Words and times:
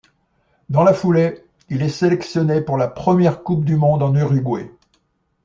Dans 0.69 0.83
la 0.83 0.95
foulée, 0.95 1.43
il 1.69 1.83
est 1.83 1.89
sélectionné 1.89 2.59
pour 2.61 2.75
la 2.75 2.87
première 2.87 3.43
Coupe 3.43 3.63
du 3.65 3.75
monde 3.75 4.01
en 4.01 4.15
Uruguay. 4.15 4.67